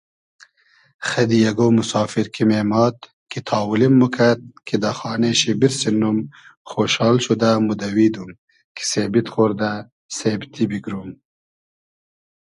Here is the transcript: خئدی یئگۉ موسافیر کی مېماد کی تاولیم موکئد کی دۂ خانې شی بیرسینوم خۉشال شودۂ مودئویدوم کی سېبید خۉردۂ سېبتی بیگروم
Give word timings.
خئدی 1.07 1.37
یئگۉ 1.45 1.59
موسافیر 1.77 2.27
کی 2.33 2.43
مېماد 2.49 2.97
کی 3.31 3.39
تاولیم 3.49 3.93
موکئد 4.01 4.41
کی 4.65 4.75
دۂ 4.83 4.91
خانې 4.99 5.31
شی 5.39 5.51
بیرسینوم 5.59 6.17
خۉشال 6.69 7.15
شودۂ 7.25 7.51
مودئویدوم 7.65 8.31
کی 8.75 8.83
سېبید 8.91 9.27
خۉردۂ 9.33 9.71
سېبتی 10.17 10.63
بیگروم 10.69 11.09